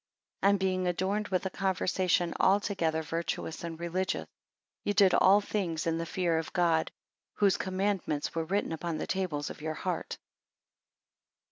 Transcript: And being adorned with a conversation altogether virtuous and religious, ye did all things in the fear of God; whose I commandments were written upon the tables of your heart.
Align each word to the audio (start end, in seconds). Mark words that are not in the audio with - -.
And 0.41 0.57
being 0.59 0.87
adorned 0.87 1.27
with 1.27 1.45
a 1.45 1.51
conversation 1.51 2.33
altogether 2.39 3.03
virtuous 3.03 3.63
and 3.63 3.79
religious, 3.79 4.25
ye 4.83 4.93
did 4.93 5.13
all 5.13 5.41
things 5.41 5.85
in 5.85 5.99
the 5.99 6.07
fear 6.07 6.39
of 6.39 6.51
God; 6.53 6.91
whose 7.35 7.55
I 7.57 7.65
commandments 7.65 8.33
were 8.33 8.45
written 8.45 8.71
upon 8.71 8.97
the 8.97 9.05
tables 9.05 9.51
of 9.51 9.61
your 9.61 9.75
heart. 9.75 10.17